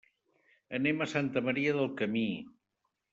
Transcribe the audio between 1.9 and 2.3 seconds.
Camí.